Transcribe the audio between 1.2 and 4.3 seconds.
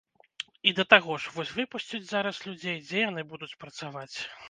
ж, вось выпусцяць зараз людзей, дзе яны будуць працаваць?